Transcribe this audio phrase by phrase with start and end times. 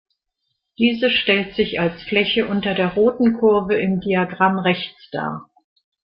[0.79, 5.47] Diese stellt sich als Fläche unter der roten Kurve im Diagramm rechts dar.